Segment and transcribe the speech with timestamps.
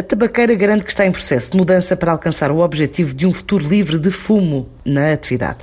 [0.00, 3.34] A tabaqueira garante que está em processo de mudança para alcançar o objetivo de um
[3.34, 5.58] futuro livre de fumo na atividade.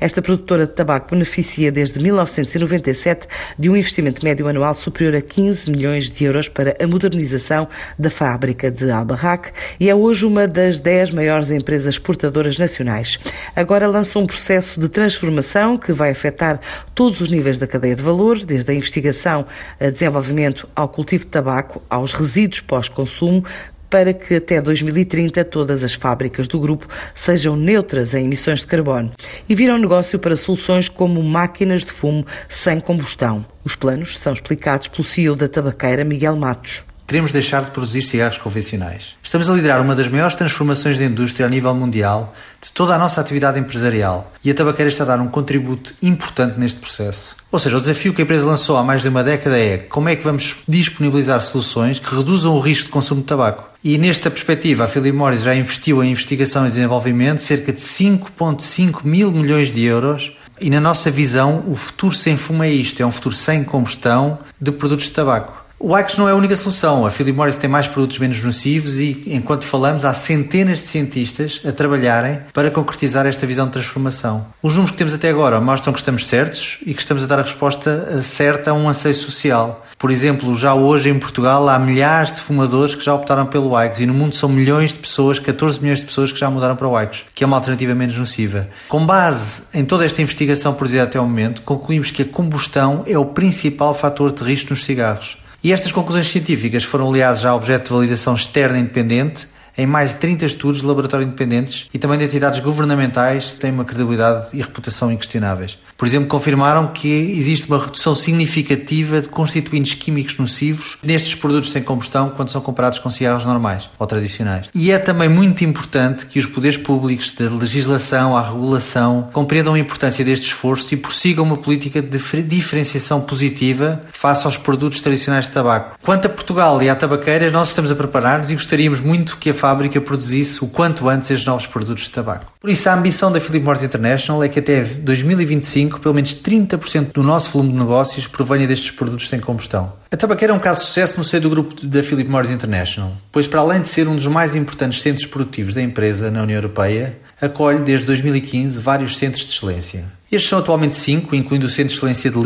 [0.00, 3.28] Esta produtora de tabaco beneficia desde 1997
[3.58, 7.68] de um investimento médio anual superior a 15 milhões de euros para a modernização
[7.98, 13.20] da fábrica de Albarrac e é hoje uma das 10 maiores empresas exportadoras nacionais.
[13.54, 16.58] Agora lançou um processo de transformação que vai afetar
[16.94, 19.44] todos os níveis da cadeia de valor, desde a investigação,
[19.78, 23.44] a desenvolvimento ao cultivo de tabaco, aos resíduos pós-consumo,
[23.92, 29.12] para que até 2030 todas as fábricas do grupo sejam neutras em emissões de carbono
[29.46, 33.44] e viram negócio para soluções como máquinas de fumo sem combustão.
[33.62, 36.84] Os planos são explicados pelo CEO da tabaqueira Miguel Matos.
[37.06, 39.14] Queremos deixar de produzir cigarros convencionais.
[39.22, 42.98] Estamos a liderar uma das maiores transformações da indústria a nível mundial de toda a
[42.98, 47.36] nossa atividade empresarial e a tabaqueira está a dar um contributo importante neste processo.
[47.50, 50.08] Ou seja, o desafio que a empresa lançou há mais de uma década é como
[50.08, 53.71] é que vamos disponibilizar soluções que reduzam o risco de consumo de tabaco.
[53.84, 59.00] E nesta perspectiva, a Philip Morris já investiu em investigação e desenvolvimento cerca de 5,5
[59.02, 63.06] mil milhões de euros e na nossa visão, o futuro sem fumo é isto: é
[63.06, 65.61] um futuro sem combustão de produtos de tabaco.
[65.84, 67.04] O ICOS não é a única solução.
[67.04, 71.60] A Philip Morris tem mais produtos menos nocivos e, enquanto falamos, há centenas de cientistas
[71.66, 74.46] a trabalharem para concretizar esta visão de transformação.
[74.62, 77.40] Os números que temos até agora mostram que estamos certos e que estamos a dar
[77.40, 79.84] a resposta certa a um anseio social.
[79.98, 83.98] Por exemplo, já hoje em Portugal há milhares de fumadores que já optaram pelo ICOS
[83.98, 86.86] e no mundo são milhões de pessoas, 14 milhões de pessoas que já mudaram para
[86.86, 88.68] o ICOS, que é uma alternativa menos nociva.
[88.88, 93.18] Com base em toda esta investigação produzida até o momento, concluímos que a combustão é
[93.18, 95.41] o principal fator de risco nos cigarros.
[95.62, 100.16] E estas conclusões científicas foram, aliás, já objeto de validação externa independente em mais de
[100.16, 104.60] 30 estudos de laboratório independentes e também de entidades governamentais que têm uma credibilidade e
[104.60, 105.78] reputação inquestionáveis.
[105.96, 111.82] Por exemplo, confirmaram que existe uma redução significativa de constituintes químicos nocivos nestes produtos sem
[111.82, 114.66] combustão quando são comparados com cigarros normais ou tradicionais.
[114.74, 119.78] E é também muito importante que os poderes públicos, da legislação à regulação, compreendam a
[119.78, 125.52] importância deste esforço e prossigam uma política de diferenciação positiva face aos produtos tradicionais de
[125.52, 125.96] tabaco.
[126.02, 129.54] Quanto a Portugal e à tabaqueira, nós estamos a preparar-nos e gostaríamos muito que a
[129.62, 132.52] fábrica produzisse o quanto antes estes novos produtos de tabaco.
[132.60, 137.12] Por isso, a ambição da Philip Morris International é que até 2025 pelo menos 30%
[137.12, 139.92] do nosso volume de negócios provenha destes produtos sem combustão.
[140.10, 143.12] A tabaqueira é um caso de sucesso no seio do grupo da Philip Morris International,
[143.30, 146.56] pois para além de ser um dos mais importantes centros produtivos da empresa na União
[146.56, 150.04] Europeia, acolhe desde 2015 vários centros de excelência.
[150.30, 152.38] Estes são atualmente cinco, incluindo o Centro de Excelência de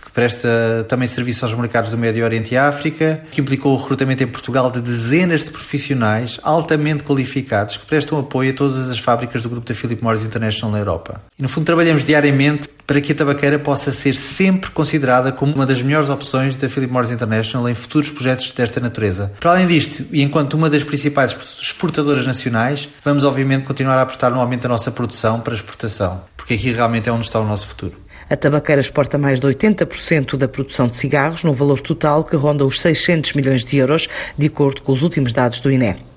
[0.13, 4.27] presta também serviço aos mercados do Médio Oriente e África, que implicou o recrutamento em
[4.27, 9.49] Portugal de dezenas de profissionais altamente qualificados que prestam apoio a todas as fábricas do
[9.49, 11.21] grupo da Philip Morris International na Europa.
[11.37, 15.65] E no fundo trabalhamos diariamente para que a tabaqueira possa ser sempre considerada como uma
[15.65, 19.31] das melhores opções da Philip Morris International em futuros projetos desta natureza.
[19.39, 24.31] Para além disto, e enquanto uma das principais exportadoras nacionais, vamos obviamente continuar a apostar
[24.31, 27.67] no aumento da nossa produção para exportação, porque aqui realmente é onde está o nosso
[27.67, 27.95] futuro.
[28.31, 32.65] A tabaqueira exporta mais de 80% da produção de cigarros, num valor total que ronda
[32.65, 36.10] os 600 milhões de euros, de acordo com os últimos dados do INE.